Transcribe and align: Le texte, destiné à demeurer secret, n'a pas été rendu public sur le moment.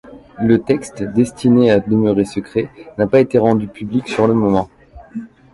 Le 0.39 0.59
texte, 0.63 1.03
destiné 1.03 1.69
à 1.69 1.79
demeurer 1.79 2.25
secret, 2.25 2.71
n'a 2.97 3.05
pas 3.05 3.19
été 3.19 3.37
rendu 3.37 3.67
public 3.67 4.07
sur 4.07 4.25
le 4.25 4.33
moment. 4.33 4.67